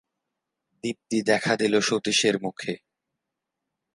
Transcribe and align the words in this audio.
দীপ্তি 0.83 1.17
দেখা 1.21 1.53
দিল 1.55 1.73
সতীশের 1.79 2.35
মুখে। 2.41 2.73